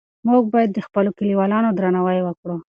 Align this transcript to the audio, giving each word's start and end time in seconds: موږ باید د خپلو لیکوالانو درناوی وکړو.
موږ 0.29 0.43
باید 0.53 0.69
د 0.73 0.79
خپلو 0.87 1.09
لیکوالانو 1.27 1.69
درناوی 1.77 2.19
وکړو. 2.23 2.55